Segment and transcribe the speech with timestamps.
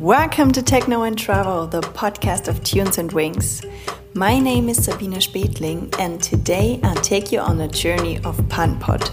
[0.00, 3.64] Welcome to Techno and Travel, the podcast of Tunes and Wings.
[4.12, 9.10] My name is Sabine Spetling, and today I'll take you on a journey of Pan-Pot.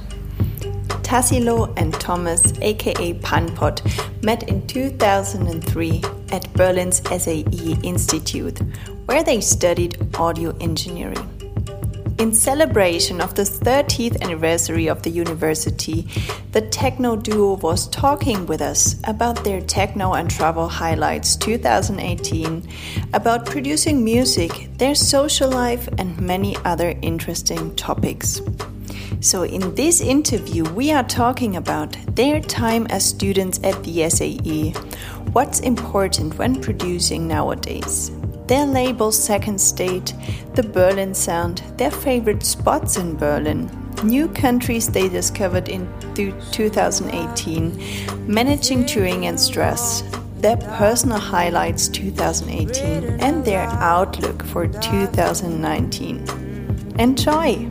[1.01, 3.81] Tassilo and Thomas, aka Pan-Pot,
[4.23, 8.59] met in 2003 at Berlin's SAE Institute,
[9.05, 11.32] where they studied audio engineering.
[12.19, 16.07] In celebration of the 30th anniversary of the university,
[16.51, 22.67] the techno duo was talking with us about their techno and travel highlights 2018,
[23.13, 28.41] about producing music, their social life, and many other interesting topics.
[29.19, 34.71] So, in this interview, we are talking about their time as students at the SAE,
[35.31, 38.11] what's important when producing nowadays
[38.47, 40.13] their label Second State,
[40.53, 43.69] the Berlin Sound, their favorite spots in Berlin,
[44.03, 50.03] new countries they discovered in 2018, managing touring and stress,
[50.37, 56.27] their personal highlights 2018, and their outlook for 2019.
[56.99, 57.69] Enjoy!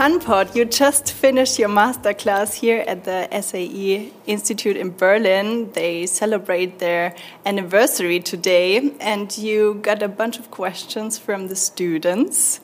[0.00, 5.70] Pan-Pot, you just finished your masterclass here at the SAE Institute in Berlin.
[5.72, 12.60] They celebrate their anniversary today, and you got a bunch of questions from the students.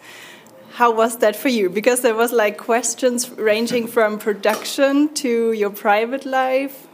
[0.77, 1.69] How was that for you?
[1.69, 6.86] Because there was like questions ranging from production to your private life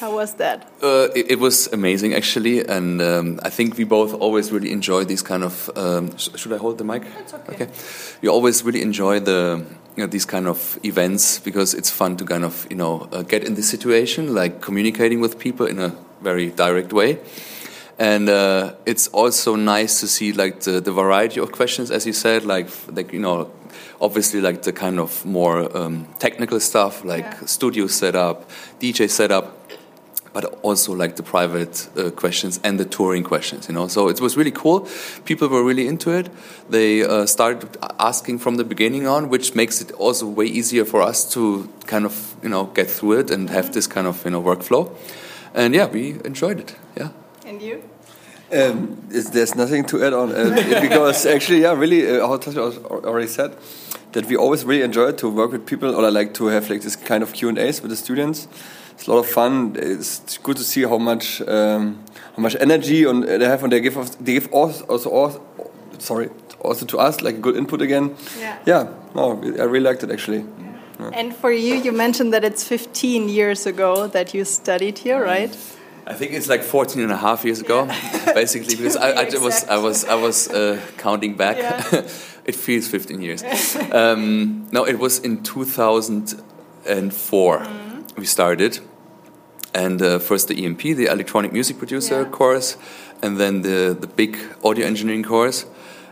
[0.00, 0.66] how was that?
[0.82, 5.04] Uh, it, it, was amazing, actually, and um, I think we both always really enjoy
[5.04, 5.70] these kind of.
[5.76, 7.02] Um, sh should I hold the mic?
[7.02, 7.54] That's okay.
[7.54, 7.68] okay.
[8.22, 9.64] You always really enjoy the
[9.96, 13.22] you know, these kind of events because it's fun to kind of you know uh,
[13.22, 17.18] get in this situation, like communicating with people in a very direct way.
[17.98, 22.14] And uh, it's also nice to see like the, the variety of questions, as you
[22.14, 23.50] said, like like you know
[24.00, 27.44] obviously like the kind of more um, technical stuff like yeah.
[27.46, 29.59] studio setup, DJ setup,
[30.32, 33.88] but also like the private uh, questions and the touring questions, you know.
[33.88, 34.88] So it was really cool.
[35.24, 36.28] People were really into it.
[36.68, 41.02] They uh, started asking from the beginning on, which makes it also way easier for
[41.02, 44.30] us to kind of, you know, get through it and have this kind of, you
[44.30, 44.90] know, workflow.
[45.54, 46.76] And yeah, we enjoyed it.
[46.96, 47.08] Yeah.
[47.44, 47.82] And you?
[48.52, 53.28] Um, there's nothing to add on uh, because actually, yeah, really, uh, how Tasha already
[53.28, 53.56] said
[54.12, 56.82] that we always really enjoy to work with people, or I like to have like
[56.82, 58.48] this kind of Q and A's with the students
[59.00, 59.76] it's a lot of fun.
[59.76, 62.04] It's good to see how much um,
[62.36, 65.40] how much energy and they have, and they give us, they give also, also
[65.98, 66.28] sorry
[66.60, 68.14] also to us like good input again.
[68.38, 68.58] Yeah.
[68.66, 68.88] Yeah.
[69.14, 70.44] No, I really liked it actually.
[70.98, 71.10] Yeah.
[71.14, 75.56] And for you, you mentioned that it's 15 years ago that you studied here, right?
[76.06, 78.32] I think it's like 14 and a half years ago, yeah.
[78.34, 81.56] basically, because I, I, was I was I was uh, counting back.
[81.56, 81.82] Yeah.
[82.44, 83.42] it feels 15 years.
[83.92, 88.18] um, no, it was in 2004 mm.
[88.18, 88.80] we started,
[89.74, 92.28] and uh, first the EMP, the electronic music producer yeah.
[92.28, 92.76] course,
[93.22, 95.66] and then the the big audio engineering course.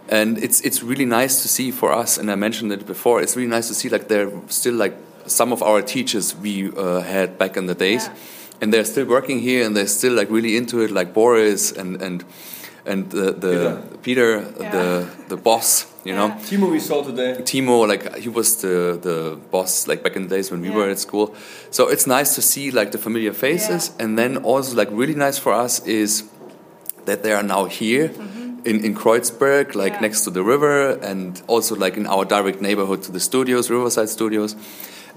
[0.08, 3.20] And it's it's really nice to see for us, and I mentioned it before.
[3.20, 4.94] It's really nice to see like they're still like
[5.26, 8.14] some of our teachers we uh, had back in the days, yeah.
[8.62, 12.00] and they're still working here, and they're still like really into it, like Boris and
[12.02, 12.24] and
[12.88, 14.70] and the, the Peter, Peter yeah.
[14.70, 14.86] the
[15.28, 19.86] the boss you know timo we saw today timo like he was the the boss
[19.86, 20.76] like back in the days when we yeah.
[20.76, 21.34] were at school
[21.70, 24.04] so it's nice to see like the familiar faces yeah.
[24.04, 26.24] and then also like really nice for us is
[27.08, 28.70] that they are now here mm -hmm.
[28.70, 30.06] in, in Kreuzberg, like yeah.
[30.06, 34.08] next to the river, and also like in our direct neighborhood to the studios, Riverside
[34.08, 34.56] Studios.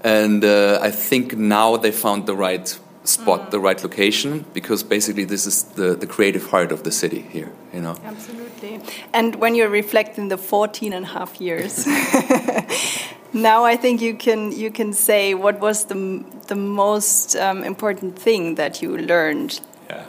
[0.04, 3.50] And uh, I think now they found the right spot, mm.
[3.50, 7.50] the right location, because basically this is the, the creative heart of the city here,
[7.72, 7.96] you know.
[8.04, 8.80] Absolutely.
[9.12, 11.86] And when you're reflecting the 14 and a half years,
[13.32, 18.18] now I think you can you can say what was the the most um, important
[18.18, 19.60] thing that you learned.
[19.88, 20.04] Yeah.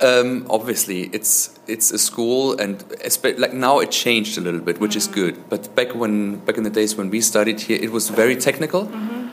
[0.00, 2.84] Um, obviously, it's it's a school, and
[3.38, 5.48] like now it changed a little bit, which mm is good.
[5.48, 8.82] But back when back in the days when we studied here, it was very technical.
[8.82, 9.25] Mm -hmm.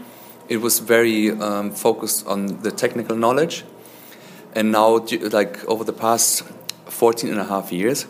[0.49, 3.63] It was very um, focused on the technical knowledge,
[4.53, 6.43] and now like over the past
[6.85, 8.05] 14 and a half years,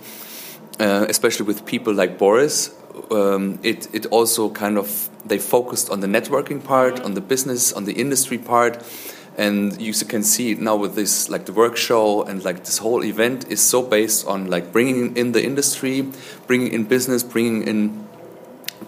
[0.80, 2.74] uh, especially with people like Boris,
[3.12, 7.74] um, it, it also kind of, they focused on the networking part, on the business,
[7.74, 8.84] on the industry part.
[9.36, 12.78] And you can see it now with this, like the work show and like this
[12.78, 16.08] whole event is so based on like bringing in the industry,
[16.46, 18.08] bringing in business, bringing in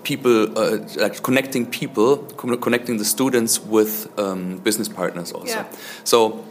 [0.04, 5.48] people, uh, like connecting people, connecting the students with um, business partners also.
[5.48, 5.66] Yeah.
[6.04, 6.44] So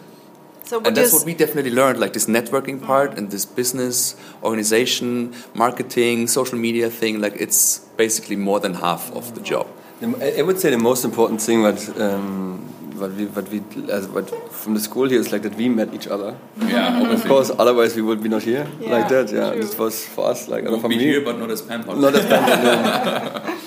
[0.64, 5.34] so and that's what we definitely learned, like this networking part and this business, organization,
[5.52, 7.20] marketing, social media thing.
[7.20, 9.66] Like it's basically more than half of the job.
[10.02, 12.53] I would say the most important thing what um,
[13.00, 13.60] what we what we
[13.90, 16.36] as what from the school here is like that we met each other.
[16.58, 17.14] Yeah, obviously.
[17.14, 19.30] Of course, otherwise we would be not here Yeah, like that.
[19.32, 19.62] Yeah, true.
[19.62, 21.04] this was for us like We'll for be me.
[21.04, 21.98] here, but not as Pan-Pot.
[21.98, 22.24] Not as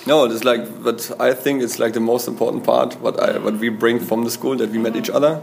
[0.07, 0.25] no.
[0.25, 3.55] no, it's like, but I think it's like the most important part what I what
[3.59, 5.41] we bring from the school that we met each other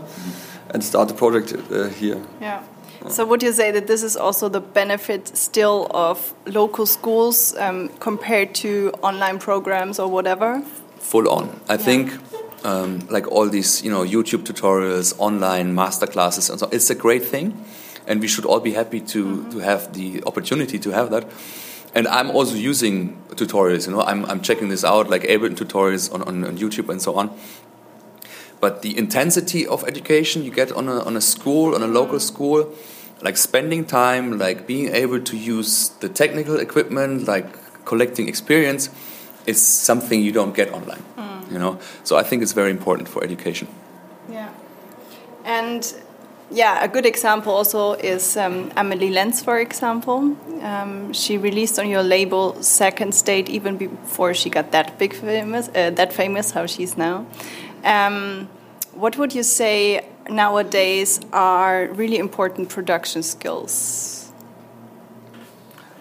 [0.70, 2.20] and start the project uh, here.
[2.40, 2.62] Yeah.
[3.08, 7.90] So would you say that this is also the benefit still of local schools um,
[8.00, 10.62] compared to online programs or whatever?
[11.00, 11.48] full on.
[11.68, 12.12] I think
[12.64, 16.94] um, like all these, you know, YouTube tutorials, online master classes, and so it's a
[16.94, 17.64] great thing,
[18.06, 21.24] and we should all be happy to to have the opportunity to have that.
[21.94, 23.86] And I'm also using tutorials.
[23.86, 27.00] You know, I'm I'm checking this out, like Ableton tutorials on, on, on YouTube and
[27.00, 27.30] so on.
[28.60, 32.18] But the intensity of education you get on a on a school, on a local
[32.18, 32.72] school,
[33.22, 37.46] like spending time, like being able to use the technical equipment, like
[37.84, 38.90] collecting experience,
[39.46, 41.02] is something you don't get online.
[41.54, 43.68] You know, so I think it's very important for education.
[44.28, 44.48] Yeah.
[45.44, 45.94] And
[46.50, 50.36] yeah, a good example also is um, Amelie Lens, for example.
[50.62, 55.68] Um, she released on your label Second State even before she got that big famous,
[55.68, 57.26] uh, that famous how she's now.
[57.84, 58.48] Um,
[58.94, 64.32] what would you say nowadays are really important production skills?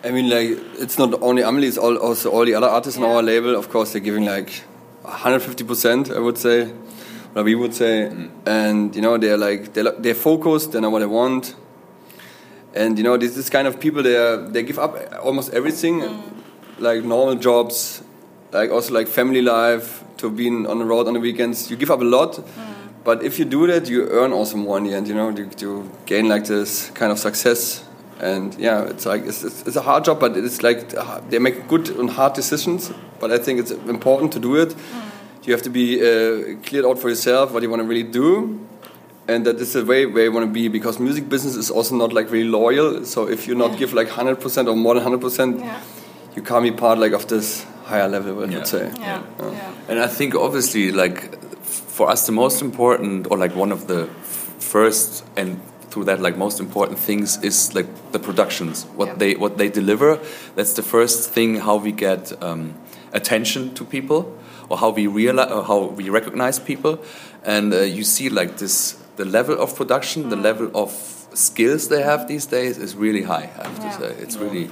[0.03, 3.05] I mean, like it's not only Amelie; it's all, also all the other artists on
[3.05, 3.55] our label.
[3.55, 4.63] Of course, they're giving like
[5.03, 6.11] 150 percent.
[6.11, 6.73] I would say,
[7.35, 8.29] or we would say, mm.
[8.45, 10.71] and you know, they're like they're, they're focused.
[10.71, 11.55] They know what they want,
[12.73, 16.01] and you know, this this kind of people they are, they give up almost everything,
[16.01, 16.21] mm.
[16.79, 18.03] like normal jobs,
[18.51, 21.69] like also like family life to being on the road on the weekends.
[21.69, 22.33] You give up a lot.
[22.33, 22.73] Mm.
[23.03, 25.07] But if you do that, you earn also more in the end.
[25.07, 27.83] You know, you, you gain like this kind of success,
[28.19, 31.39] and yeah, it's like it's, it's, it's a hard job, but it's like uh, they
[31.39, 32.91] make good and hard decisions.
[33.19, 34.75] But I think it's important to do it.
[35.43, 38.59] You have to be uh, cleared out for yourself what you want to really do,
[39.27, 41.95] and that is the way where you want to be because music business is also
[41.95, 43.03] not like really loyal.
[43.05, 45.61] So if you not give like hundred percent or more than hundred percent,
[46.35, 48.39] you can't be part like of this higher level.
[48.43, 48.57] I Yeah.
[48.57, 48.91] would say.
[48.99, 49.21] Yeah.
[49.39, 49.73] yeah.
[49.89, 54.07] And I think obviously, like for us, the most important, or like one of the
[54.59, 55.59] first and
[55.93, 59.17] through that, like most important things is like the productions, what Yeah.
[59.17, 60.17] they what they deliver.
[60.55, 62.73] That's the first thing how we get um,
[63.13, 64.21] attention to people,
[64.69, 66.97] or how we realize, or how we recognize people,
[67.45, 70.89] and uh, you see like this, the level of production, the level of
[71.33, 73.49] skills they have these days is really high.
[73.59, 73.91] I have Yeah.
[73.91, 74.69] to say, it's really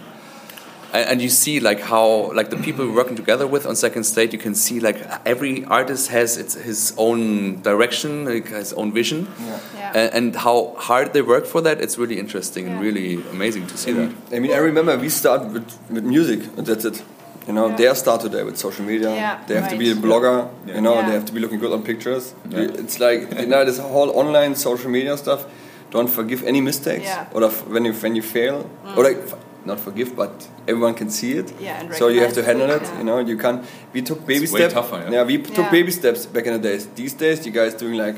[0.94, 4.04] and, and you see like how like the people we're working together with on second
[4.04, 8.92] state you can see like every artist has its his own direction like his own
[8.92, 9.92] vision Yeah.
[10.00, 13.78] and, and how hard they work for that it's really interesting and really amazing to
[13.78, 17.04] see that I mean, I remember we start with, with music, and that's it.
[17.48, 17.76] You know, Yeah.
[17.78, 19.10] they start today with social media.
[19.10, 20.38] Yeah, they have to be a blogger.
[20.68, 20.76] Yeah.
[20.76, 21.06] You know, Yeah.
[21.08, 22.34] they have to be looking good on pictures.
[22.50, 22.82] Yeah.
[22.82, 25.42] It's like you know, this whole online social media stuff.
[25.90, 27.34] Don't forgive any mistakes, Yeah.
[27.34, 28.56] Or if, when you when you fail,
[28.96, 29.36] or like f-
[29.66, 31.54] not forgive, but everyone can see it.
[31.60, 32.84] Yeah, and so you have to handle it, it.
[32.84, 32.98] yeah.
[32.98, 33.66] You know, you can.
[33.94, 34.74] We took baby It's way steps.
[34.74, 35.24] tougher, yeah.
[35.24, 36.88] we took baby steps back in the days.
[36.88, 38.16] These days, you guys doing like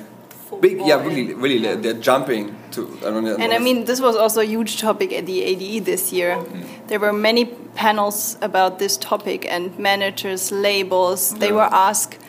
[0.47, 0.79] Full big.
[0.85, 1.57] Yeah, really, really.
[1.57, 1.75] Yeah.
[1.75, 2.97] They're jumping to.
[3.01, 3.35] I don't know.
[3.37, 6.35] And I mean, this was also a huge topic at the ADE this year.
[6.35, 6.87] Mm-hmm.
[6.87, 12.19] There were many panels about this topic, and managers, labels, they were asked,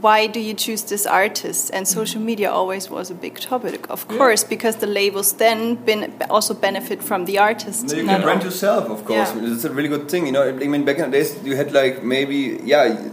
[0.00, 1.70] why do you choose this artist?
[1.72, 6.12] And social media always was a big topic, of course, because the labels then ben
[6.30, 7.86] also benefit from the artist.
[7.88, 9.32] No, you can brand yourself, of course.
[9.34, 9.52] Yeah.
[9.52, 10.48] It's a really good thing, you know.
[10.48, 13.08] I mean, back in the days, you had like maybe, yeah.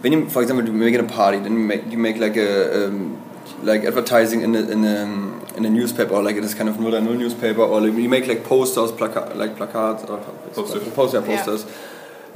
[0.00, 2.86] When you, for example, you're making a party, then you make you make like a
[2.86, 3.20] um,
[3.62, 6.78] like advertising in a, in a, in a newspaper or like in this kind of
[6.78, 10.18] null newspaper, or like you make like posters, placa- like placards or
[10.54, 10.88] Posters.
[10.94, 11.26] poster Yeah.
[11.36, 11.66] posters,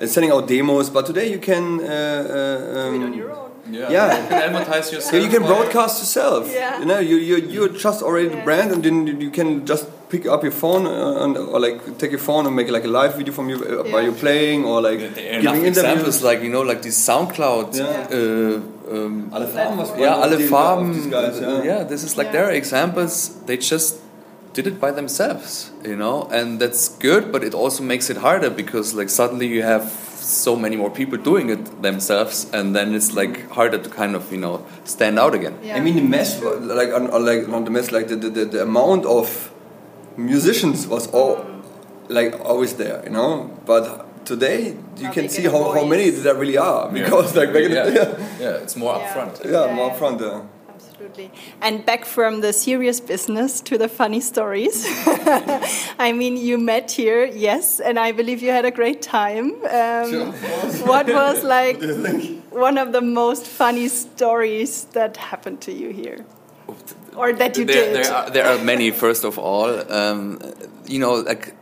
[0.00, 0.90] and sending out demos.
[0.90, 1.78] But today you can.
[1.81, 3.51] Uh, uh, um, Do it on your own.
[3.71, 3.88] Yeah.
[4.23, 6.50] you can advertise yourself yeah, you can broadcast yourself.
[6.52, 6.81] Yeah.
[6.81, 10.26] You know, you you you're just already the brand, and then you can just pick
[10.26, 13.14] up your phone uh, and, or like take your phone and make like a live
[13.14, 13.92] video from you uh, Yeah.
[13.92, 16.23] while you're playing, or like There are enough giving examples interviews.
[16.31, 18.19] like you know like these SoundCloud Yeah.
[18.19, 21.11] uh, um, Alle Farben was yeah, alle Farben.
[21.11, 21.62] guys, yeah.
[21.71, 22.33] yeah, this is like Yeah.
[22.33, 23.14] there are examples.
[23.47, 24.00] They just
[24.54, 27.31] did it by themselves, you know, and that's good.
[27.33, 29.85] But it also makes it harder because like suddenly you have
[30.23, 34.31] so many more people doing it themselves, and then it's like harder to kind of
[34.33, 35.59] you know stand out again.
[35.62, 35.76] Yeah.
[35.76, 38.45] I mean, the mess, like, on, on, like not the mess, like the, the, the,
[38.45, 39.50] the amount of
[40.17, 41.45] musicians was all
[42.09, 43.50] like always there, you know.
[43.67, 47.05] But today you Now can see get a how, how many there really are Yeah.
[47.05, 47.85] because like back in yeah.
[47.85, 49.14] the day, yeah, it's more Yeah.
[49.14, 49.45] upfront.
[49.45, 49.95] yeah, Yeah, more yeah.
[49.99, 50.23] upfront.
[50.23, 50.43] Uh,
[51.02, 51.30] Absolutely.
[51.61, 54.85] And back from the serious business to the funny stories.
[55.99, 59.52] I mean, you met here, yes, and I believe you had a great time.
[59.64, 60.32] Um, sure.
[60.87, 61.82] what was like
[62.50, 66.25] one of the most funny stories that happened to you here?
[67.16, 68.04] Or that you there, did?
[68.04, 69.92] There are, there are many, first of all.
[69.92, 70.38] Um,
[70.87, 71.54] you know, like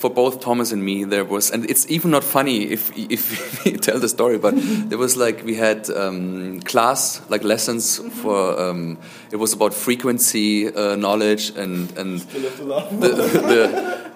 [0.00, 3.72] for both Thomas and me, there was, and it's even not funny if if we
[3.72, 4.54] tell the story, but
[4.88, 8.22] there was like we had um, class like lessons mm -hmm.
[8.22, 8.38] for.
[8.64, 8.98] Um,
[9.32, 12.10] it was about frequency uh, knowledge and and
[13.02, 13.10] the,
[13.50, 13.62] the,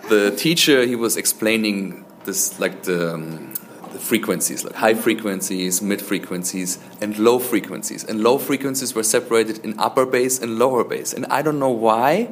[0.09, 3.15] the teacher he was explaining this like the.
[3.15, 3.53] Um,
[3.95, 8.05] the frequencies like high frequencies, mid frequencies, and low frequencies.
[8.09, 11.15] And low frequencies were separated in upper bass and lower bass.
[11.15, 12.29] And I don't know why,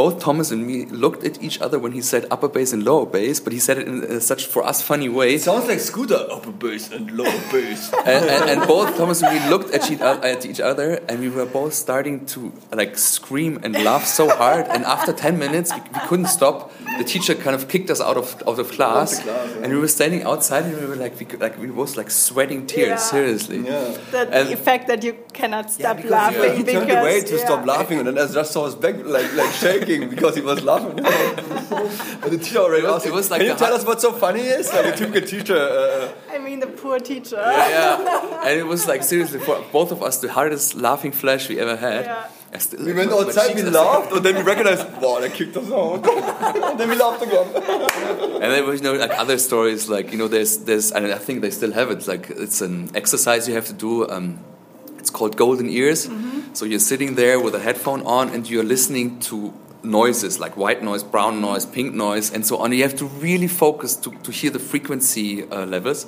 [0.00, 3.04] both Thomas and me looked at each other when he said upper bass and lower
[3.04, 5.34] bass, but he said it in uh, such for us funny way.
[5.34, 7.92] It sounds like Scooter, upper bass and lower bass.
[8.06, 11.28] and, and, and, both Thomas and me looked at each, at each other, and we
[11.28, 14.68] were both starting to like scream and laugh so hard.
[14.68, 16.72] And after ten minutes, we, we couldn't stop.
[16.98, 19.62] The teacher kind of kicked us out of out of class, class yeah.
[19.62, 22.66] and we were standing outside, and we were like we like we was like sweating
[22.66, 22.88] tears.
[22.88, 22.96] Yeah.
[22.96, 23.96] Seriously, yeah.
[24.10, 26.42] the effect that you cannot stop yeah, laughing.
[26.42, 26.54] Yeah.
[26.54, 29.52] He turned away to stop laughing, and then I just saw his back like like
[29.54, 30.96] shaking because he was laughing.
[32.20, 34.40] but the teacher already asked, it was like Can you tell us what's so funny
[34.40, 34.72] is?
[34.72, 35.56] Like a typical teacher.
[35.56, 37.36] Uh, I mean, the poor teacher.
[37.36, 38.40] Yeah, yeah.
[38.46, 41.76] And it was like, seriously, for both of us, the hardest laughing flash we ever
[41.76, 42.30] had.
[42.52, 46.04] We went outside, we laughed, and then we recognized, wow, they kicked us out.
[46.70, 47.46] and then we laughed again.
[48.42, 51.42] and then you know like other stories, like you know, there's there's, and I think
[51.42, 52.08] they still have it.
[52.08, 54.08] Like it's an exercise you have to do.
[54.10, 54.40] Um,
[54.98, 56.08] it's called golden ears.
[56.08, 56.40] Mm -hmm.
[56.52, 59.52] So you're sitting there with a headphone on, and you're listening to
[59.82, 62.72] noises like white noise, brown noise, pink noise, and so on.
[62.72, 66.06] You have to really focus to, to hear the frequency uh, levels.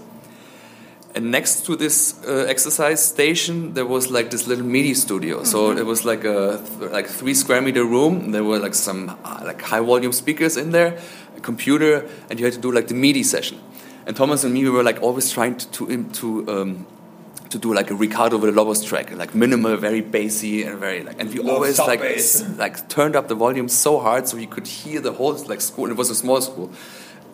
[1.14, 5.37] And next to this uh, exercise station, there was like this little MIDI studio.
[5.37, 5.52] Mm -hmm.
[5.52, 5.81] So mm-hmm.
[5.81, 8.33] it was like a th like three square meter room.
[8.33, 10.90] There were like some uh, like high volume speakers in there,
[11.37, 11.92] a computer,
[12.28, 13.59] and you had to do like the MIDI session.
[14.07, 15.85] And Thomas and me we were like always trying to to,
[16.19, 16.87] to um,
[17.52, 21.33] to do like a Ricardo Villalobos track, like minimal, very bassy and very like, and
[21.33, 22.02] we Love always like
[22.59, 25.90] like turned up the volume so hard so you could hear the whole like school.
[25.90, 26.71] It was a small school.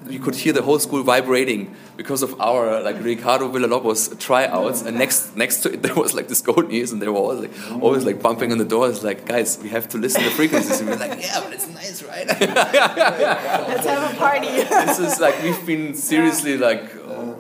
[0.07, 4.97] You could hear the whole school vibrating because of our like Ricardo Villalobos tryouts, and
[4.97, 7.83] next next to it there was like this Golden Ears, and they were always like
[7.83, 10.81] always like bumping on the doors, like guys, we have to listen to frequencies.
[10.81, 12.27] And we are like, yeah, but it's nice, right?
[12.41, 14.47] Let's have a party.
[14.87, 16.91] this is like we've been seriously like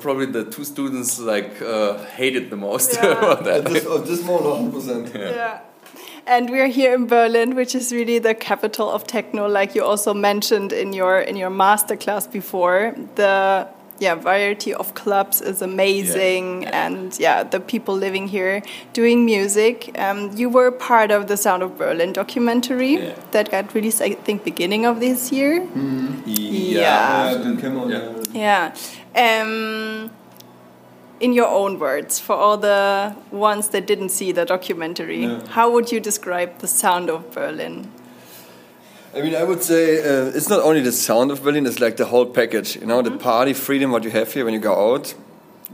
[0.00, 3.12] probably the two students like uh, hated the most yeah.
[3.12, 3.67] about that.
[3.67, 5.15] At this, at this moment, 100%.
[5.15, 5.31] Yeah.
[5.31, 5.61] yeah.
[6.28, 10.12] And we're here in Berlin, which is really the capital of techno, like you also
[10.12, 12.94] mentioned in your in your master class before.
[13.14, 13.66] The
[13.99, 16.87] yeah variety of clubs is amazing yeah.
[16.87, 21.64] and yeah the people living here doing music um, you were part of the sound
[21.64, 23.14] of berlin documentary yeah.
[23.32, 26.23] that got released i think beginning of this year mm.
[26.26, 27.32] yeah
[28.32, 28.73] yeah,
[29.14, 29.42] yeah.
[29.42, 30.11] Um,
[31.20, 35.90] in your own words, for all the ones that didn't see the documentary, how would
[35.92, 37.90] you describe the sound of Berlin?
[39.14, 41.96] I mean, I would say uh, it's not only the sound of Berlin; it's like
[41.96, 42.76] the whole package.
[42.76, 43.04] You know, mm -hmm.
[43.04, 43.32] the mm-hmm.
[43.32, 45.14] party freedom what you have here when you go out.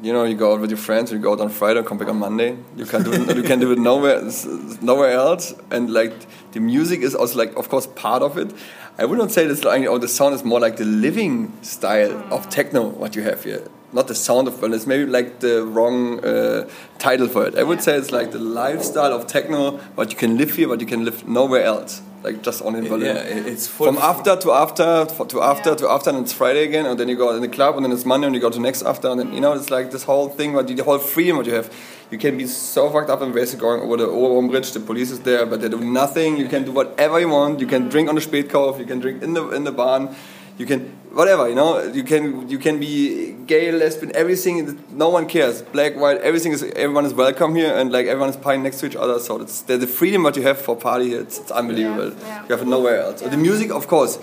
[0.02, 2.08] You know, you go out with your friends, you go out on Friday, come back
[2.08, 2.56] on Monday.
[2.76, 4.22] You can do it, you can do it nowhere,
[4.80, 5.54] nowhere else.
[5.70, 6.14] And like
[6.52, 8.48] the music is also like, of course, part of it.
[8.98, 12.12] I would not say this like, oh, the sound is more like the living style
[12.30, 13.62] of techno, what you have here.
[13.94, 17.56] Not the sound of Berlin, it's maybe like the wrong uh, title for it.
[17.56, 20.80] I would say it's like the lifestyle of techno, what you can live here, but
[20.80, 23.14] you can live nowhere else like just on in Berlin.
[23.14, 25.76] Yeah, it's full from after to after to after yeah.
[25.76, 27.92] to after, and it's Friday again, and then you go in the club, and then
[27.92, 30.04] it's Monday, and you go to next after, and then you know it's like this
[30.04, 31.72] whole thing, what the whole freedom what you have.
[32.10, 34.72] You can be so fucked up and basically going over the Oberbaum Bridge.
[34.72, 36.36] The police is there, but they do nothing.
[36.36, 37.60] You can do whatever you want.
[37.60, 38.78] You can drink on the Spätkauf.
[38.78, 40.14] You can drink in the in the barn
[40.56, 44.56] you can whatever you know you can you can be gay lesbian everything
[44.90, 45.62] no one cares.
[45.62, 48.86] Black white everything is everyone is welcome here and like everyone is playing next to
[48.86, 49.18] each other.
[49.18, 52.10] So it's the, the freedom that you have for party it's, it's unbelievable.
[52.10, 52.42] Yeah, yeah.
[52.42, 53.22] you have it nowhere else.
[53.22, 53.28] Yeah.
[53.28, 54.18] the music of course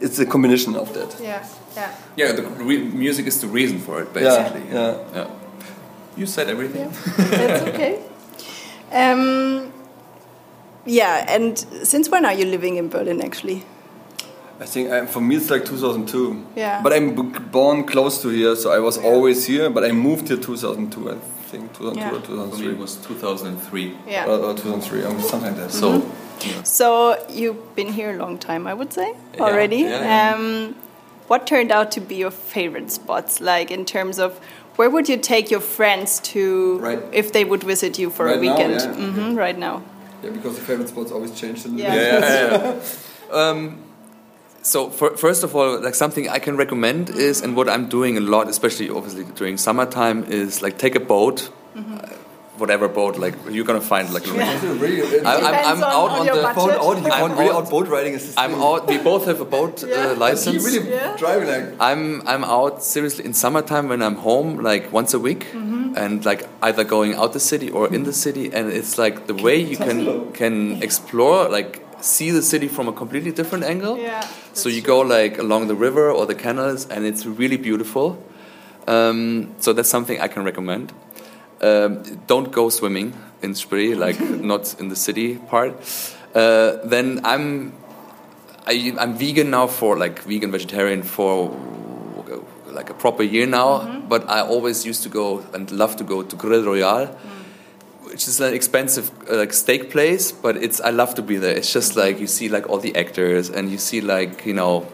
[0.00, 1.20] it's a combination of that.
[1.20, 1.94] Yeah yeah.
[2.16, 4.62] Yeah the music is the reason for it basically.
[4.72, 5.30] yeah, yeah.
[6.16, 6.90] you said everything.
[7.16, 8.02] That's okay.
[8.90, 9.70] Um,
[10.86, 13.62] yeah and since when are you living in berlin actually
[14.60, 16.46] I think um, for me it's like 2002.
[16.56, 16.82] Yeah.
[16.82, 17.14] But I'm
[17.50, 19.04] born close to here, so I was yeah.
[19.04, 19.70] always here.
[19.70, 21.10] But I moved here 2002.
[21.10, 21.14] I
[21.50, 22.10] think 2002 yeah.
[22.10, 22.58] or 2003.
[22.58, 23.96] For me it was 2003.
[24.06, 24.26] Yeah.
[24.26, 25.72] Or, or 2003, um, something like that.
[25.72, 25.90] So.
[25.90, 26.64] Mm -hmm.
[26.64, 29.76] So you've been here a long time, I would say already.
[29.76, 30.74] Yeah, um,
[31.28, 33.40] what turned out to be your favorite spots?
[33.40, 34.32] Like in terms of
[34.76, 37.02] where would you take your friends to right.
[37.12, 38.76] if they would visit you for right a weekend?
[38.76, 39.82] Now, mm -hmm, right now.
[40.22, 41.94] Yeah, because the favorite spots always change a little Yeah.
[41.94, 42.24] bit.
[42.24, 42.74] yeah,
[43.30, 43.50] yeah.
[43.50, 43.78] um,
[44.72, 48.16] so for, first of all, like something I can recommend is, and what I'm doing
[48.22, 51.38] a lot, especially obviously during summertime, is like take a boat,
[51.76, 51.80] uh,
[52.62, 54.26] whatever boat, like you're gonna find like.
[54.26, 56.42] a It's really- I- I'm, I'm Depends on- out on on, the.
[56.42, 56.80] budget.
[56.86, 58.86] out he I'm really out- out boat riding is I'm out.
[58.92, 59.96] We both have a boat Yeah.
[59.96, 60.64] uh, license.
[60.68, 61.16] really Yeah.
[61.22, 65.42] driving like I'm I'm out seriously in summertime when I'm home like once a week
[65.52, 65.96] Mm-hmm.
[66.02, 69.36] and like either going out the city or in the city and it's like the
[69.46, 69.98] way you can
[70.40, 70.56] can
[70.88, 73.98] explore like see the city from a completely different angle.
[73.98, 78.22] Yeah, So you go like along the river or the canals and it's really beautiful.
[78.86, 80.92] Um, so that's something I can recommend.
[81.60, 83.12] Um, don't go swimming
[83.42, 84.20] in Spree, like
[84.52, 85.74] not in the city part.
[86.34, 87.72] Uh, then I'm
[88.66, 91.56] I, I'm vegan now for like vegan vegetarian for
[92.66, 94.00] like a proper year now.
[94.08, 97.16] But I always used to go and love to go to Grill Royale,
[98.18, 100.32] which is an expensive uh, like steak place.
[100.32, 101.56] But it's I love to be there.
[101.56, 104.88] It's just like you see like all the actors and you see like you know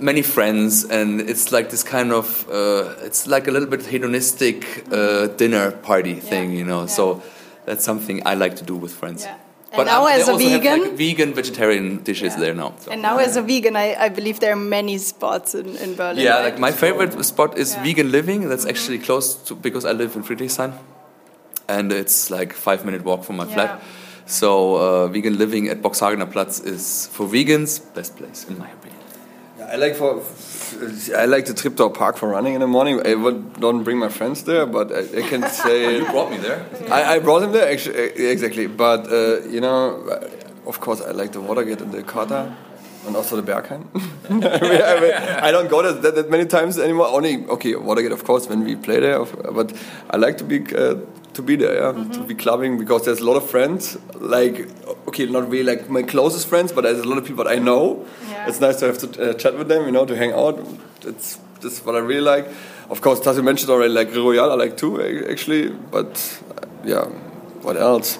[0.00, 4.64] many friends and it's like this kind of uh, it's like a little bit hedonistic
[4.90, 6.86] uh, dinner party thing you know yeah.
[6.96, 7.22] so
[7.66, 9.36] that's something i like to do with friends Yeah.
[9.70, 12.40] but And now they as a also have, vegan- like, vegan vegetarian dishes Yeah.
[12.42, 12.90] there now so.
[12.90, 16.24] And now, as a vegan, I, I believe there are many spots in, in Berlin.
[16.26, 16.46] yeah right?
[16.50, 17.84] like my favorite spot is Yeah.
[17.84, 20.72] Vegan living that's actually close to because i live in friedrichshain
[21.68, 23.54] and it's like five minute walk from my Yeah.
[23.54, 23.82] flat
[24.26, 28.96] so uh, vegan living at boxhagener platz is for vegans best place in my opinion
[29.70, 30.22] I like for
[31.22, 32.94] I like the Treptower Park for running in the morning.
[33.06, 36.38] I would don't bring my friends there, but I, I can say you brought me
[36.38, 37.98] there I, I brought him there actually
[38.34, 38.66] exactly.
[38.66, 39.80] But uh, you know,
[40.66, 42.54] of course, I like the Watergate and the Kater.
[43.06, 43.86] And also the Berghain.
[44.28, 45.12] I, mean, I, mean,
[45.48, 47.06] I don't go there that, that many times anymore.
[47.08, 49.24] Only okay, Watergate, of course, when we play there.
[49.58, 49.72] But
[50.10, 50.96] I like to be uh,
[51.38, 53.96] to be there, yeah, to be clubbing because there's a lot of friends.
[54.14, 54.56] Like
[55.08, 57.58] okay, not really like my closest friends, but there's a lot of people that I
[57.58, 58.06] know.
[58.28, 58.48] Yeah.
[58.48, 60.58] It's nice to have to uh, chat with them, you know, to hang out.
[61.02, 62.46] It's that's what I really like.
[62.90, 64.92] Of course, Tassi mentioned already like Royal, I like too
[65.30, 65.68] actually.
[65.68, 66.12] But
[66.50, 67.04] uh, yeah,
[67.62, 68.18] what else?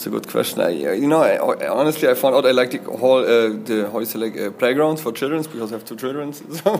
[0.00, 0.62] It's a good question.
[0.62, 3.90] I, you know, I, I- honestly, I found out I like the whole uh, the
[3.92, 6.32] how you say like uh, playgrounds for children because I have two children.
[6.60, 6.72] So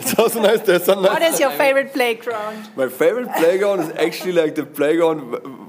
[0.00, 0.62] it's also nice.
[0.62, 1.12] There's some nice.
[1.12, 2.68] What is your favorite playground?
[2.74, 5.20] My favorite playground is actually like the playground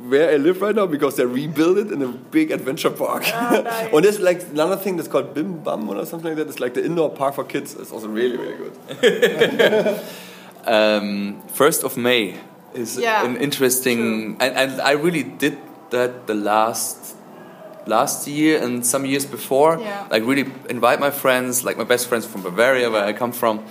[0.10, 3.23] where I live right now because they rebuilt it in a big adventure park.
[3.36, 3.93] Oh, nice.
[3.93, 6.47] and there's like another thing that's called Bim Bam or something like that.
[6.47, 7.75] It's like the indoor park for kids.
[7.75, 8.73] It's also really really good.
[10.65, 12.39] um, first of May
[12.73, 15.56] is Yeah, an interesting, and, and I really did
[15.91, 17.15] that the last
[17.86, 19.78] last year and some years before.
[19.80, 20.08] Yeah.
[20.12, 23.63] Like really invite my friends, like my best friends from Bavaria, where I come from,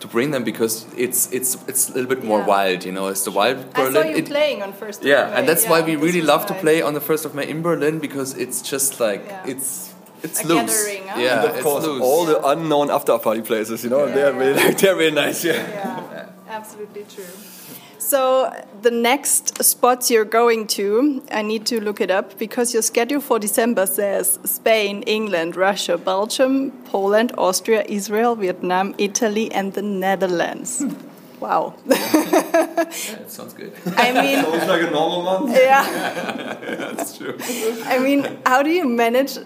[0.00, 2.46] to bring them because it's it's it's a little bit more Yeah.
[2.54, 2.84] wild.
[2.84, 3.72] You know, it's the wild Berlin.
[3.74, 4.02] I Berlin.
[4.02, 5.00] saw you It- playing on first.
[5.00, 5.36] of yeah, May.
[5.36, 7.62] and that's Yeah, why we really love to play on the first of May in
[7.62, 9.52] Berlin because it's just like Yeah.
[9.52, 9.88] it's
[10.24, 10.60] it's A loose.
[10.70, 11.20] gathering, huh?
[11.20, 12.00] Yeah, And of it's course, loose.
[12.02, 13.82] all the unknown after party places.
[13.84, 14.38] You know, Yeah, they're yeah.
[14.40, 15.42] really like, they're really nice.
[15.44, 15.54] Yeah.
[15.54, 16.01] Yeah,
[16.52, 17.24] absolutely true.
[17.98, 22.82] So the next spots you're going to, I need to look it up because your
[22.82, 29.82] schedule for December says Spain, England, Russia, Belgium, Poland, Austria, Israel, Vietnam, Italy, and the
[29.82, 30.80] Netherlands.
[30.80, 30.94] Hmm.
[31.40, 31.74] Wow.
[31.86, 33.72] That sounds good.
[33.96, 35.56] I mean, Sounds like a normal month.
[35.56, 35.82] yeah.
[36.94, 37.36] That's true.
[37.84, 39.38] I mean, how do you manage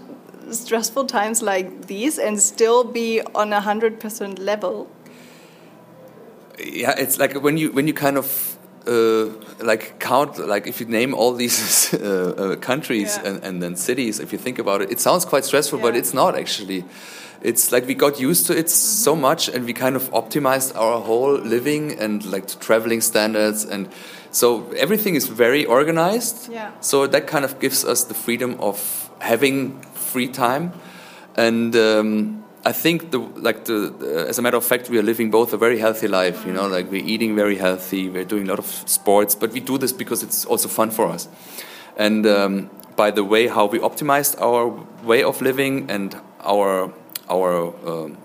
[0.50, 4.90] stressful times like these and still be on a hundred percent level?
[6.58, 9.26] Yeah it's like when you when you kind of uh,
[9.64, 13.28] like count like if you name all these uh, uh, countries Yeah.
[13.30, 16.14] and, and then cities if you think about it it sounds quite stressful but it's
[16.14, 16.84] not actually
[17.42, 19.20] it's like we got used to it so Mm-hmm.
[19.22, 23.88] much and we kind of optimized our whole living and like traveling standards and
[24.30, 26.70] so everything is very organized Yeah.
[26.80, 30.72] so that kind of gives us the freedom of having free time
[31.36, 35.06] and um, I think the like the, the as a matter of fact we are
[35.12, 38.44] living both a very healthy life you know like we're eating very healthy we're doing
[38.48, 41.28] a lot of sports but we do this because it's also fun for us
[41.96, 44.62] and um, by the way how we optimized our
[45.04, 46.92] way of living and our
[47.30, 48.16] our um,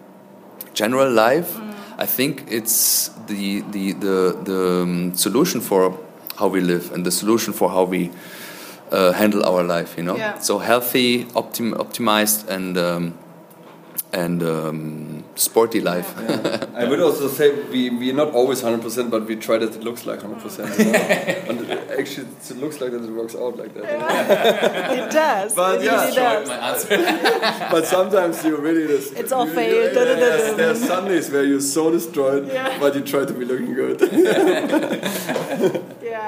[0.73, 1.51] general life
[1.97, 5.97] I think it's the the the, the um, solution for
[6.39, 8.09] how we live and the solution for how we
[8.91, 10.39] uh, handle our life you know Yeah.
[10.39, 13.13] so healthy optim optimized and um,
[14.13, 16.09] and um, sporty life
[16.75, 20.05] I would also say we we're not always 100%, but we try that it looks
[20.05, 20.79] like 100%.
[20.79, 20.99] You know?
[21.49, 23.85] and it, actually, it looks like that it works out like that.
[24.99, 25.53] It does.
[25.55, 26.85] But it yeah, really does.
[27.71, 29.93] But sometimes you really just It's all you- failed.
[29.95, 32.77] you- There's, there's Sundays where you're so destroyed, Yeah.
[32.79, 33.99] but you try to be looking good.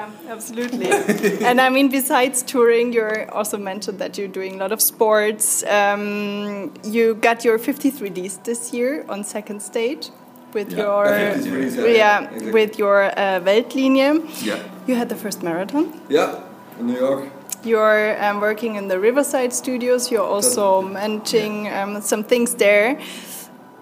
[0.04, 0.26] Yeah.
[0.26, 0.90] Yeah, absolutely.
[1.46, 5.62] and I mean, besides touring, you also mentioned that you're doing a lot of sports.
[5.64, 10.10] Um, you got your 53Ds this year on Second State
[10.52, 10.78] with Yeah.
[10.84, 12.52] your Yeah, 53s, yeah, yeah, yeah, exactly.
[12.52, 14.44] with your uh, Weltlinie.
[14.44, 14.58] Yeah.
[14.86, 15.92] You had the first marathon.
[16.08, 16.40] Yeah,
[16.78, 17.24] in New York.
[17.64, 20.10] You're um, working in the Riverside Studios.
[20.10, 22.98] You're also managing um, some things there,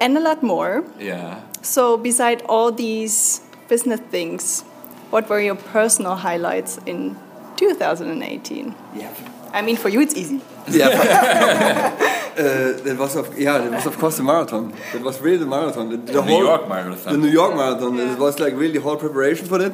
[0.00, 0.84] and a lot more.
[1.00, 1.40] Yeah.
[1.62, 4.64] So, beside all these business things,
[5.12, 7.16] what were your personal highlights in
[7.56, 8.74] 2018?
[8.96, 9.14] Yeah.
[9.52, 10.40] I mean, for you, it's easy.
[10.68, 14.72] Yeah, uh, that was of yeah, that was of course the marathon.
[14.92, 15.90] That was really the marathon.
[15.90, 17.12] The, the New whole, York Marathon.
[17.12, 17.96] The New York marathon.
[17.96, 18.12] Yeah.
[18.12, 19.72] It was like really the whole preparation for that.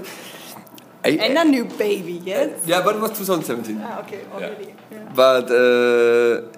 [1.04, 2.66] I, And a new baby, yes?
[2.66, 3.80] yeah, but it was 2017.
[3.80, 4.74] Ah, okay, already.
[4.90, 5.12] Yeah.
[5.14, 6.48] But uh,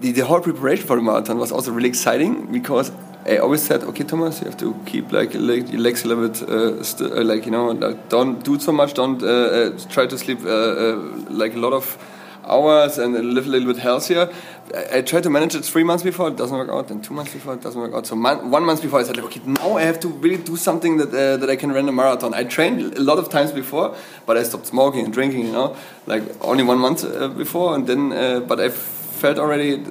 [0.00, 2.92] the, the whole preparation for the marathon was also really exciting because
[3.26, 6.08] I always said, okay, Thomas, you have to keep like your leg- your legs a
[6.08, 8.94] little bit, uh, st- uh, like you know, like, don't do so much.
[8.94, 10.96] Don't uh, uh, try to sleep uh, uh,
[11.28, 11.98] like a lot of
[12.46, 14.28] hours and live a little bit healthier.
[14.74, 16.88] I, I tried to manage it three months before, it doesn't work out.
[16.88, 18.06] Then two months before, it doesn't work out.
[18.06, 20.96] So mon- one month before, I said, okay, now I have to really do something
[20.96, 22.32] that that I can run a marathon.
[22.32, 23.94] I trained a lot of times before,
[24.26, 25.44] but I stopped smoking and drinking.
[25.46, 27.02] You know, like only one month
[27.36, 28.08] before, and then,
[28.48, 29.84] but I felt already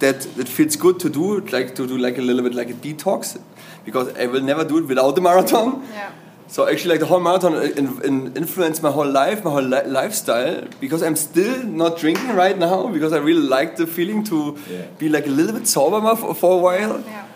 [0.00, 2.70] that it feels good to do it, like to do like a little bit like
[2.70, 3.40] a detox,
[3.84, 5.86] because I will never do it without the marathon.
[5.92, 6.12] Yeah.
[6.48, 9.62] So actually, like the whole marathon uh, in, in influenced my whole life, my whole
[9.62, 14.24] li lifestyle, because I'm still not drinking right now because I really like the feeling
[14.24, 14.86] to Yeah.
[14.98, 17.00] be like a little bit sober for, for a while.
[17.06, 17.26] Yeah.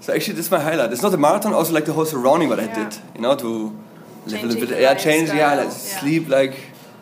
[0.00, 0.90] So actually, this is my highlight.
[0.90, 2.96] It's not the marathon, also like the whole surrounding what I did.
[3.14, 3.76] You know, to
[4.26, 6.00] live a little bit, the yeah, change, yeah, like yeah.
[6.00, 6.54] sleep like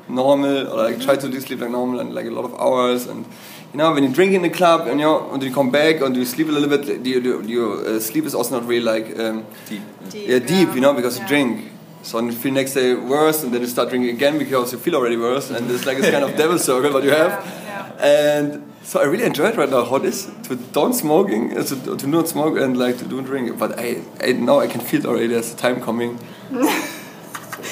[0.08, 1.46] normal, or like try to do mm-hmm.
[1.46, 3.06] sleep like normal and like a lot of hours.
[3.06, 3.24] And
[3.72, 6.00] you know, when you drink in the club and you know, and you come back
[6.00, 8.84] and you sleep a little bit, your, your, your uh, sleep is also not really
[8.84, 9.82] like um, Deep.
[10.10, 11.22] Deep, yeah, deep, you know, because Yeah.
[11.24, 11.72] you drink.
[12.02, 14.78] So then you feel next day worse, and then you start drinking again because you
[14.78, 17.30] feel already worse, and it's like this kind of devil circle what you have.
[17.44, 19.84] Yeah, And so I really enjoy it right now.
[19.84, 23.24] How it is to don't smoking, uh, to, to not smoke, and like to don't
[23.24, 23.58] drink.
[23.58, 25.26] But I, I now I can feel it already.
[25.26, 26.18] There's a time coming.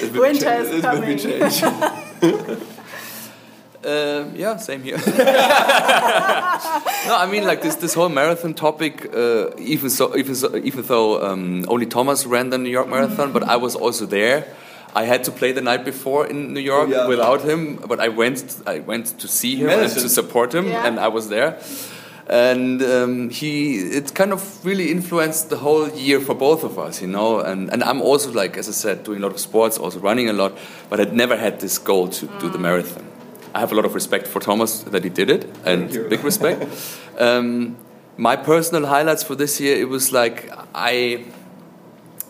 [0.02, 2.66] It will Winter change- is it will be coming.
[3.86, 4.26] change.
[4.28, 4.96] Um, yeah, same here.
[5.06, 5.16] no,
[7.16, 9.14] I mean like this this whole marathon topic.
[9.14, 13.32] Uh, even so, even so, even though um, only Thomas ran the New York Marathon,
[13.32, 14.46] but I was also there.
[14.94, 17.06] I had to play the night before in New York yeah.
[17.06, 18.62] without him, but I went.
[18.66, 20.86] I went to see him and to support him, Yeah.
[20.86, 21.58] and I was there.
[22.28, 27.00] And um, he, it kind of really influenced the whole year for both of us,
[27.00, 27.40] you know.
[27.40, 30.28] And and I'm also like, as I said, doing a lot of sports, also running
[30.28, 30.52] a lot,
[30.88, 33.04] but I'd never had this goal to do the marathon.
[33.56, 36.62] I have a lot of respect for Thomas that he did it, and big respect.
[37.18, 37.78] um,
[38.18, 41.24] my personal highlights for this year, it was like I,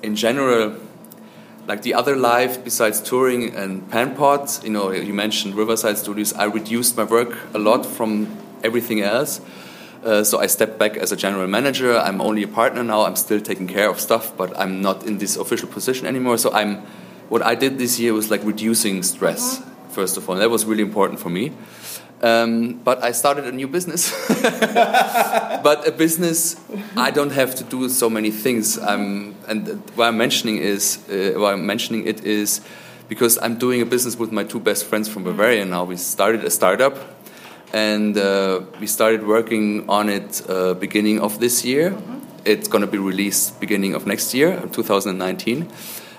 [0.05, 0.77] in general,
[1.67, 6.33] like the other life besides touring and Pan-Pot, you know, you mentioned Riverside Studios.
[6.33, 8.29] I reduced my work a lot from
[8.63, 9.41] everything else.
[10.05, 11.99] Uh, so I stepped back as a general manager.
[11.99, 13.03] I'm only a partner now.
[13.03, 16.39] I'm still taking care of stuff, but I'm not in this official position anymore.
[16.39, 16.87] So I'm,
[17.29, 19.61] what I did this year was like reducing stress.
[19.97, 21.53] First of all, that was really important for me.
[22.21, 24.13] Um, but I started a new business.
[24.43, 26.61] but a business,
[26.99, 28.77] I don't have to do so many things.
[28.77, 32.61] I'm, and why I'm mentioning is, uh, why I'm mentioning it is,
[33.09, 35.85] because I'm doing a business with my two best friends from Bavaria now.
[35.85, 36.99] We started a startup,
[37.73, 41.97] and uh, we started working on it uh, beginning of this year.
[42.45, 45.73] It's going to be released beginning of next year, 2019.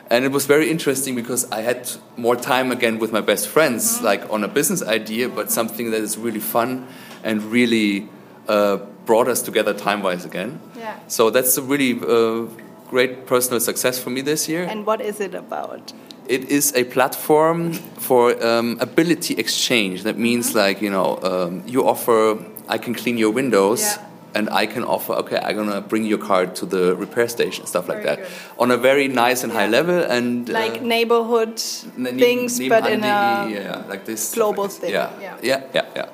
[0.10, 4.02] And it was very interesting because I had more time again with my best friends,
[4.02, 6.88] like on a business idea, but something that is really fun
[7.24, 8.08] and really
[8.48, 10.60] uh, brought us together time wise again.
[10.78, 10.98] Yeah.
[11.08, 12.48] So that's a really uh,
[12.90, 14.64] great personal success for me this year.
[14.64, 15.94] And what is it about?
[16.28, 20.04] It is a platform for um, ability exchange.
[20.04, 23.82] That means, like, you know, um, you offer, I can clean your windows.
[23.82, 24.07] Yeah.
[24.36, 27.88] And I can offer, okay, I'm gonna bring your car to the repair station, stuff
[27.88, 28.60] like Very that, good.
[28.60, 29.78] on a very nice and high Yeah.
[29.80, 31.62] level, and Like uh, neighborhood
[31.96, 34.80] ne- ne- things, but in a yeah, like this global like this.
[34.80, 35.10] thing, Yeah.
[35.22, 35.36] yeah.
[35.42, 36.06] yeah, yeah, yeah.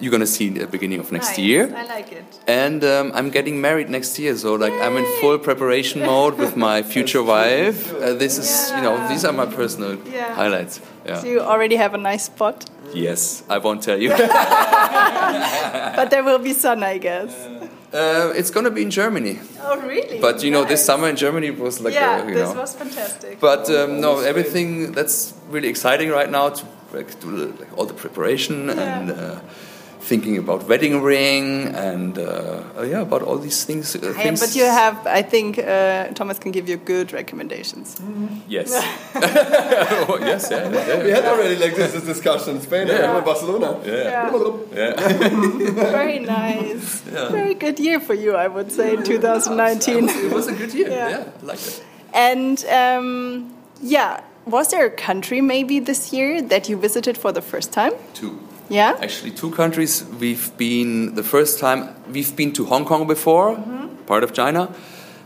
[0.00, 1.38] You're gonna see at the beginning of next Nice.
[1.38, 1.62] year.
[1.76, 2.24] I like it.
[2.48, 6.56] And um, I'm getting married next year, so like I'm in full preparation mode with
[6.56, 7.94] my future wife.
[7.94, 10.34] Uh, this is, you know, these are my personal Yeah.
[10.34, 10.80] highlights.
[11.06, 11.20] Yeah.
[11.22, 12.64] Do you already have a nice spot?
[12.94, 14.10] Yes, I won't tell you.
[15.96, 17.32] But there will be sun, I guess.
[17.92, 20.18] uh, it's gonna be in Germany, Oh, really?
[20.20, 22.60] but you know, this summer in Germany was like, yeah, uh, you this know.
[22.60, 23.40] was fantastic.
[23.40, 27.28] But um, no, everything that's really exciting right now to like, do
[27.60, 29.40] like, all the preparation and uh,
[30.04, 32.22] thinking about wedding ring and uh,
[32.78, 33.96] uh, yeah, about all these things.
[33.96, 37.96] Uh, Yeah, but you have, I think uh, Thomas can give you good recommendations.
[38.48, 38.70] yes,
[40.08, 43.16] Oh, yes, yeah, yeah, We had already like this, this discussion in Spain Yeah.
[43.16, 43.80] and Barcelona.
[43.84, 44.30] yeah.
[44.74, 44.94] Yeah.
[45.98, 47.02] Very nice.
[47.12, 47.28] Yeah.
[47.30, 50.08] Very good year for you, I would say, in 2019.
[50.08, 50.90] It was a good year.
[50.90, 51.08] Yeah.
[51.08, 51.82] Yeah, I liked it.
[52.12, 57.42] And um, yeah, was there a country maybe this year that you visited for the
[57.42, 57.92] first time?
[58.12, 58.38] Two.
[58.68, 58.96] Yeah?
[59.00, 60.04] Actually, two countries.
[60.18, 61.94] We've been the first time.
[62.10, 63.56] We've been to Hong Kong before,
[64.06, 64.74] part of China,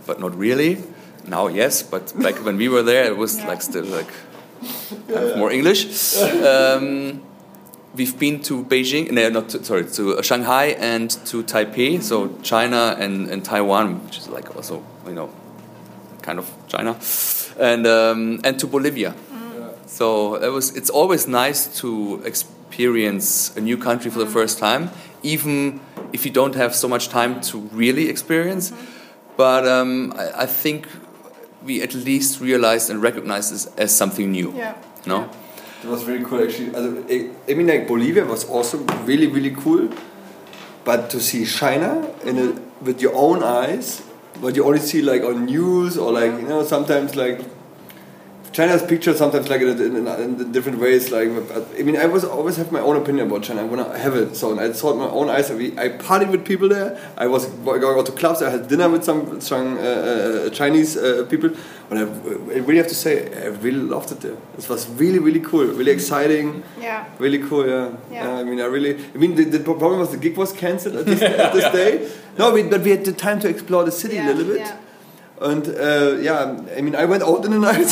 [0.07, 0.79] but not really.
[1.27, 4.09] Now, yes, but back when we were there, it was like still like
[5.09, 6.17] kind of more English.
[6.21, 7.23] Um,
[7.95, 12.97] we've been to Beijing, no, not to, sorry, to Shanghai and to Taipei, so China
[12.99, 15.31] and, and Taiwan, which is like also you know
[16.23, 16.99] kind of China,
[17.59, 19.15] and um, and to Bolivia.
[19.87, 20.77] So it was.
[20.77, 22.23] It's always nice to
[22.69, 24.91] experience a new country for the first time,
[25.23, 25.81] even
[26.13, 28.73] if you don't have so much time to really experience.
[29.37, 30.87] But um, I, I think
[31.65, 34.53] we at least realized and recognized this as something new.
[34.55, 34.75] Yeah.
[35.07, 35.29] No.
[35.83, 36.75] It was really cool actually.
[36.75, 39.89] Also, I, I mean, like Bolivia was also really, really cool.
[40.85, 44.01] But to see China in a, with your own eyes,
[44.41, 47.41] what you only see like on news or like you know sometimes like
[48.59, 49.69] China's pictured sometimes like in,
[49.99, 51.13] in, in different ways.
[51.13, 51.29] Like
[51.79, 53.61] I mean, I was always have my own opinion about China.
[53.63, 54.35] I want to have it.
[54.35, 55.49] So and I saw it my own eyes.
[55.53, 56.99] I, I partied with people there.
[57.17, 58.43] I was going out to clubs.
[58.43, 61.51] I had dinner with some, some uh, uh, Chinese uh, people.
[61.91, 63.13] And I, I really have to say,
[63.45, 64.37] I really loved it there.
[64.59, 66.65] It was really, really cool, really exciting.
[66.81, 67.07] Yeah.
[67.21, 67.93] Really cool, yeah.
[68.11, 68.41] Yeah.
[68.41, 68.93] I mean, I really.
[69.15, 72.11] I mean, the, the problem was the gig was cancelled at this, at this day.
[72.37, 74.63] No, we, but we had the time to explore the city Yeah, a little bit.
[74.67, 74.77] yeah.
[75.41, 77.89] And uh, yeah, I mean, I went out in the night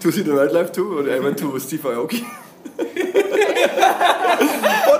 [0.00, 0.98] to see the nightlife too.
[1.00, 2.22] And I went to Steve Aoki.
[2.76, 2.86] but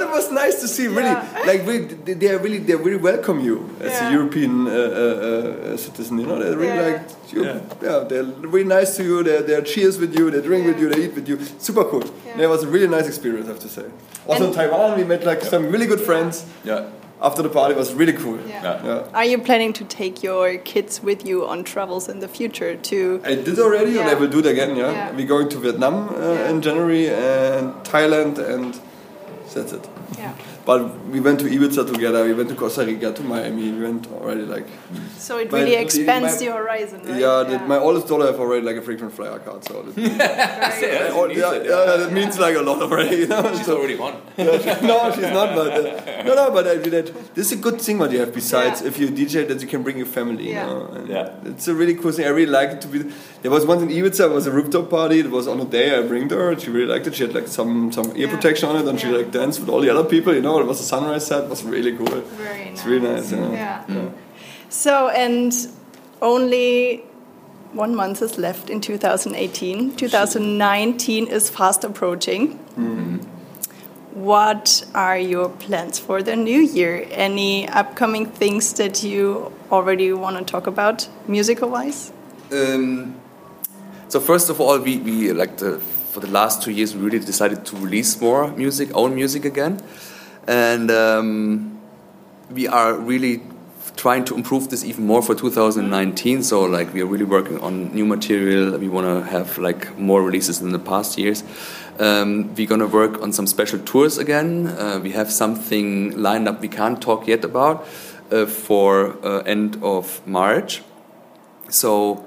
[0.02, 1.42] it was nice to see, really, Yeah.
[1.46, 4.08] like really, they they are really, they really welcome you as Yeah.
[4.08, 6.18] a European uh, uh, uh, citizen.
[6.20, 6.88] You know, they really Yeah.
[6.88, 7.00] like
[7.32, 7.42] you.
[7.82, 8.04] Yeah.
[8.08, 9.22] they're really nice to you.
[9.22, 10.30] They they cheers with you.
[10.30, 10.88] They drink with you.
[10.88, 11.38] They eat with you.
[11.58, 12.02] Super cool.
[12.04, 12.36] Yeah.
[12.38, 13.84] Yeah, it was a really nice experience, I have to say.
[14.26, 16.44] Also in Taiwan, we met like some really good friends.
[16.64, 16.84] Yeah.
[17.20, 18.38] After the party, was really cool.
[18.46, 18.62] Yeah.
[18.62, 18.84] Yeah.
[18.84, 19.02] Yeah.
[19.14, 23.20] Are you planning to take your kids with you on travels in the future too?
[23.24, 24.76] I did already, and I will do it again.
[24.76, 25.12] Yeah, Yeah.
[25.16, 26.50] we're going to Vietnam uh, Yeah.
[26.50, 28.78] in January and Thailand, and
[29.54, 29.88] that's it.
[30.18, 30.32] Yeah.
[30.66, 30.80] But
[31.12, 32.24] we went to Ibiza together.
[32.24, 33.70] We went to Costa Rica, to Miami.
[33.70, 34.66] We went already like
[35.16, 37.20] So it My- really the- expands my- the horizon, right?
[37.20, 37.44] yeah.
[37.50, 41.10] The, my oldest daughter have already like a frequent flyer card, so that, Very Yeah.
[41.12, 43.16] oh, yeah, yeah, that means like a lot already.
[43.18, 43.54] You know?
[43.56, 44.14] She's So- already on.
[44.38, 45.54] no, she's not.
[45.54, 46.50] But uh, no, no.
[46.50, 48.88] But I mean, that, this is a good thing what you have besides Yeah.
[48.88, 50.50] if you DJ that you can bring your family.
[50.50, 50.66] Yeah.
[50.68, 51.04] You know?
[51.08, 51.50] Yeah.
[51.50, 52.26] it's a really cool thing.
[52.26, 52.98] I really like it to be.
[53.46, 54.24] There was once in Ibiza.
[54.28, 55.20] It was a rooftop party.
[55.20, 56.50] It was on a day I bring her.
[56.50, 57.14] and She really liked it.
[57.14, 58.34] She had like some some ear Yeah.
[58.34, 60.34] protection on it, and she like danced with all the other people.
[60.34, 61.44] You know, it was a sunrise set.
[61.44, 62.06] It was really cool.
[62.06, 62.72] Very nice.
[62.72, 63.30] It's really nice.
[63.30, 63.84] Yeah.
[63.88, 64.08] Yeah.
[64.68, 64.92] So,
[65.26, 65.52] and
[66.20, 67.04] only
[67.72, 69.94] one month is left in 2018.
[69.94, 72.58] 2019 is fast approaching.
[74.14, 77.06] What are your plans for the new year?
[77.12, 82.12] Any upcoming things that you already want to talk about, musical wise?
[82.50, 83.14] Um,
[84.08, 85.80] so first of all, we, we like the
[86.16, 89.82] for the last two years we really decided to release more music, own music again,
[90.46, 91.78] and um,
[92.50, 93.42] we are really
[93.96, 96.42] trying to improve this even more for 2019.
[96.42, 98.78] So like we are really working on new material.
[98.78, 101.42] We want to have like more releases than the past years.
[101.98, 104.68] Um, we're gonna work on some special tours again.
[104.68, 107.86] Uh, we have something lined up we can't talk yet about
[108.30, 110.82] uh, for uh, end of March.
[111.68, 112.24] So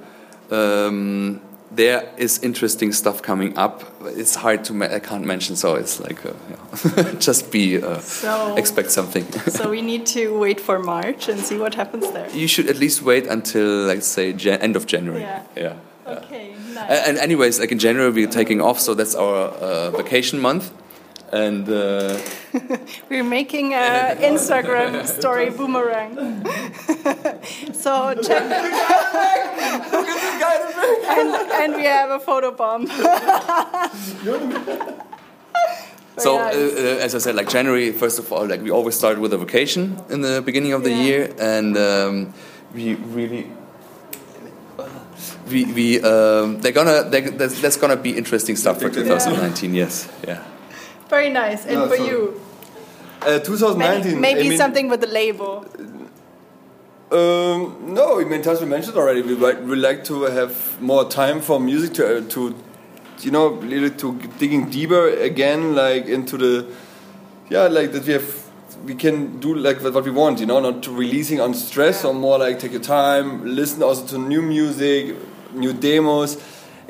[0.52, 1.42] um,
[1.80, 3.76] there is interesting stuff coming up.
[4.22, 7.14] It's hard to ma- I can't mention, so it's like uh, yeah.
[7.28, 9.26] just be uh, So- expect something.
[9.60, 12.28] so we need to wait for March and see what happens there.
[12.42, 15.22] you should at least wait until like say Jan- end of January.
[15.22, 15.44] Yeah.
[15.56, 15.74] yeah.
[16.18, 17.08] Okay, nice.
[17.08, 20.72] And anyways, like in January we're taking off, so that's our uh, vacation month.
[21.32, 22.18] And uh,
[23.10, 26.12] We're making an Instagram story boomerang.
[27.84, 27.92] so
[28.26, 28.44] check.
[31.08, 31.30] And,
[31.64, 32.88] and we have a photo bomb.
[36.18, 39.20] so, uh, uh, as I said, like January, first of all, like we always start
[39.20, 41.04] with a vacation in the beginning of the Yeah.
[41.04, 42.34] year, and um,
[42.74, 43.52] we really.
[45.50, 50.08] We, we um, they're gonna they, there's, there's gonna be interesting stuff for 2019 yes
[50.26, 50.44] yeah
[51.10, 51.66] Very nice.
[51.66, 52.42] And Yeah, for so- you,
[53.22, 53.80] Uh, 2019.
[53.82, 55.66] maybe, maybe I mean, something with the label.
[57.12, 61.10] Um, no, I mean, as we mentioned already, we like, we like to have more
[61.10, 62.56] time for music to, uh, to
[63.22, 66.68] you know, really to digging deeper again, like into the,
[67.50, 68.50] yeah, like that we have
[68.86, 72.14] we can do like what we want, you know, not to releasing on stress or
[72.14, 75.16] more like take your time, listen also to new music,
[75.54, 76.38] new demos.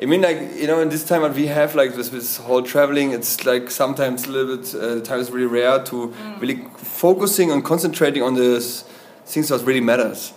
[0.00, 2.62] I mean, like you know, in this time that we have like this, this whole
[2.62, 4.74] traveling, it's like sometimes a little bit.
[4.74, 6.40] Uh, the time is really rare to mm.
[6.40, 8.60] really focusing and concentrating on the
[9.26, 10.32] things that really matters.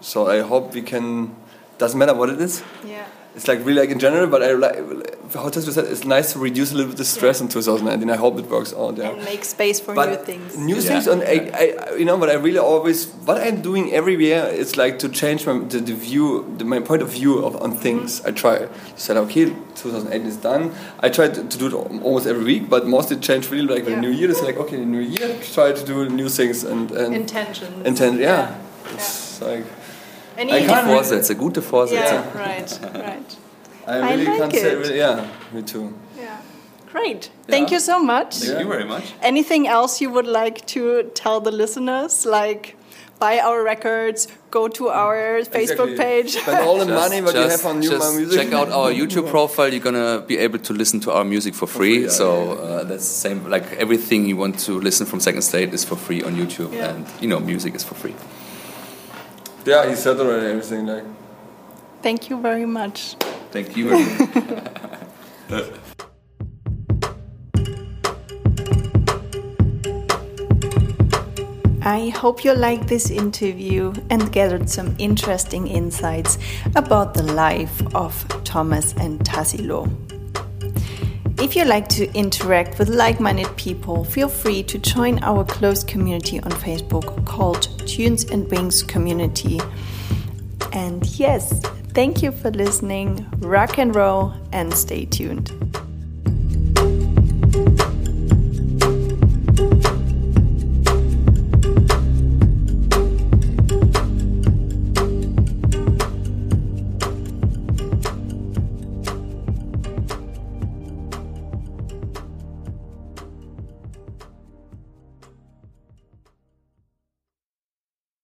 [0.00, 1.34] So I hope we can.
[1.78, 2.62] Doesn't matter what it is.
[2.84, 6.32] Yeah it's like really like in general, but I like how Tesla said it's nice
[6.32, 7.44] to reduce a little bit the stress yeah.
[7.44, 8.10] in 2019.
[8.10, 8.96] I hope it works out.
[8.96, 10.56] Yeah, and make space for but new things.
[10.56, 10.80] New yeah.
[10.80, 14.44] things, and I, I, you know, but I really always what I'm doing every year
[14.44, 17.76] is like to change my the, the view, the, my point of view of on
[17.76, 18.20] things.
[18.20, 18.28] Mm -hmm.
[18.28, 20.70] I try to say, okay, 2018 is done.
[21.02, 23.94] I try to, to, do it almost every week, but mostly change really like yeah.
[23.94, 24.30] the new year.
[24.30, 27.86] It's like okay, the new year, try to do new things and, and intentions.
[27.86, 28.54] Intent, yeah.
[28.94, 29.64] It's like
[30.38, 31.94] Any gute Vorsätze, gute Vorsätze.
[31.94, 33.36] Yeah, right, right.
[33.88, 34.60] I really I like can't it.
[34.60, 35.92] say, really, yeah, me too.
[36.16, 36.38] Yeah.
[36.92, 37.30] Great.
[37.48, 38.36] Thank you so much.
[38.36, 38.60] Thank yeah.
[38.60, 39.02] you very much.
[39.20, 42.24] Anything else you would like to tell the listeners?
[42.24, 42.76] Like,
[43.18, 46.30] buy our records, go to our Facebook page.
[46.36, 48.40] Spend all the just, money what you have on new music.
[48.40, 49.72] Check out our YouTube profile.
[49.72, 51.76] You're gonna be able to listen to our music for free.
[51.76, 53.50] For free yeah, so yeah, uh, that's the same.
[53.50, 57.06] Like everything you want to listen from Second State is for free on YouTube, and
[57.20, 58.14] you know music is for free.
[59.68, 60.86] Yeah, he said already everything.
[60.86, 61.04] Like.
[62.00, 63.16] Thank you very much.
[63.50, 64.02] Thank you very
[65.50, 65.74] much.
[71.82, 76.38] I hope you liked this interview and gathered some interesting insights
[76.74, 79.86] about the life of Thomas and Tassilo.
[81.40, 85.86] If you like to interact with like minded people, feel free to join our closed
[85.86, 89.60] community on Facebook called Tunes and Wings Community.
[90.72, 91.60] And yes,
[91.94, 95.67] thank you for listening, rock and roll, and stay tuned.